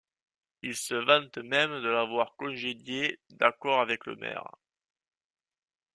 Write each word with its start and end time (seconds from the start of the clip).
Il 0.63 0.75
se 0.75 0.95
vante 0.95 1.37
même 1.37 1.79
de 1.79 1.87
l'avoir 1.87 2.35
congédié, 2.35 3.19
d'accord 3.29 3.81
avec 3.81 4.07
le 4.07 4.15
maire. 4.15 4.51